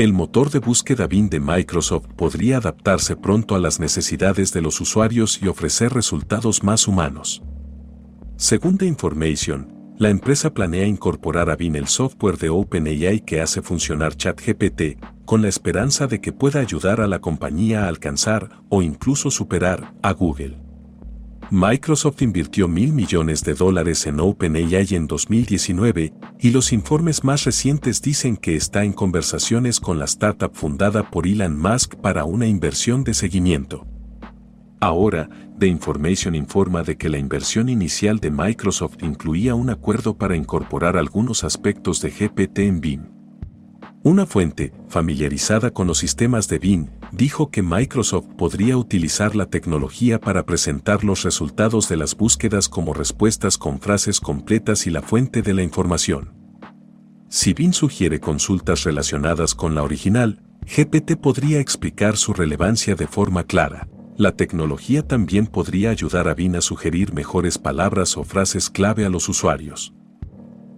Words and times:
El 0.00 0.14
motor 0.14 0.48
de 0.48 0.60
búsqueda 0.60 1.06
Bing 1.06 1.28
de 1.28 1.40
Microsoft 1.40 2.06
podría 2.16 2.56
adaptarse 2.56 3.16
pronto 3.16 3.54
a 3.54 3.58
las 3.58 3.80
necesidades 3.80 4.50
de 4.50 4.62
los 4.62 4.80
usuarios 4.80 5.42
y 5.42 5.46
ofrecer 5.46 5.92
resultados 5.92 6.64
más 6.64 6.88
humanos. 6.88 7.42
Según 8.38 8.78
The 8.78 8.86
Information, 8.86 9.94
la 9.98 10.08
empresa 10.08 10.54
planea 10.54 10.86
incorporar 10.86 11.50
a 11.50 11.56
Bing 11.56 11.76
el 11.76 11.86
software 11.86 12.38
de 12.38 12.48
OpenAI 12.48 13.20
que 13.20 13.42
hace 13.42 13.60
funcionar 13.60 14.16
ChatGPT, 14.16 15.04
con 15.26 15.42
la 15.42 15.48
esperanza 15.48 16.06
de 16.06 16.22
que 16.22 16.32
pueda 16.32 16.60
ayudar 16.60 17.02
a 17.02 17.06
la 17.06 17.18
compañía 17.18 17.84
a 17.84 17.88
alcanzar 17.88 18.62
o 18.70 18.80
incluso 18.80 19.30
superar 19.30 19.92
a 20.02 20.12
Google. 20.12 20.69
Microsoft 21.52 22.22
invirtió 22.22 22.68
mil 22.68 22.92
millones 22.92 23.42
de 23.42 23.54
dólares 23.54 24.06
en 24.06 24.20
OpenAI 24.20 24.86
en 24.92 25.08
2019 25.08 26.12
y 26.38 26.50
los 26.50 26.72
informes 26.72 27.24
más 27.24 27.42
recientes 27.42 28.00
dicen 28.00 28.36
que 28.36 28.54
está 28.54 28.84
en 28.84 28.92
conversaciones 28.92 29.80
con 29.80 29.98
la 29.98 30.04
startup 30.04 30.52
fundada 30.54 31.10
por 31.10 31.26
Elon 31.26 31.58
Musk 31.58 31.96
para 31.96 32.24
una 32.24 32.46
inversión 32.46 33.02
de 33.02 33.14
seguimiento. 33.14 33.84
Ahora, 34.78 35.28
The 35.58 35.66
Information 35.66 36.36
informa 36.36 36.84
de 36.84 36.96
que 36.96 37.08
la 37.08 37.18
inversión 37.18 37.68
inicial 37.68 38.20
de 38.20 38.30
Microsoft 38.30 39.02
incluía 39.02 39.56
un 39.56 39.70
acuerdo 39.70 40.16
para 40.16 40.36
incorporar 40.36 40.96
algunos 40.96 41.42
aspectos 41.42 42.00
de 42.00 42.10
GPT 42.10 42.58
en 42.60 42.80
Bing. 42.80 43.19
Una 44.02 44.24
fuente, 44.24 44.72
familiarizada 44.88 45.72
con 45.72 45.86
los 45.86 45.98
sistemas 45.98 46.48
de 46.48 46.58
Bing, 46.58 46.88
dijo 47.12 47.50
que 47.50 47.60
Microsoft 47.60 48.28
podría 48.38 48.78
utilizar 48.78 49.36
la 49.36 49.44
tecnología 49.44 50.18
para 50.18 50.46
presentar 50.46 51.04
los 51.04 51.22
resultados 51.22 51.86
de 51.90 51.98
las 51.98 52.16
búsquedas 52.16 52.70
como 52.70 52.94
respuestas 52.94 53.58
con 53.58 53.78
frases 53.78 54.18
completas 54.18 54.86
y 54.86 54.90
la 54.90 55.02
fuente 55.02 55.42
de 55.42 55.52
la 55.52 55.62
información. 55.62 56.32
Si 57.28 57.52
Bing 57.52 57.74
sugiere 57.74 58.20
consultas 58.20 58.84
relacionadas 58.84 59.54
con 59.54 59.74
la 59.74 59.82
original, 59.82 60.40
GPT 60.62 61.16
podría 61.16 61.60
explicar 61.60 62.16
su 62.16 62.32
relevancia 62.32 62.94
de 62.94 63.06
forma 63.06 63.44
clara. 63.44 63.86
La 64.16 64.32
tecnología 64.32 65.06
también 65.06 65.46
podría 65.46 65.90
ayudar 65.90 66.26
a 66.26 66.32
Bing 66.32 66.56
a 66.56 66.62
sugerir 66.62 67.12
mejores 67.12 67.58
palabras 67.58 68.16
o 68.16 68.24
frases 68.24 68.70
clave 68.70 69.04
a 69.04 69.10
los 69.10 69.28
usuarios. 69.28 69.92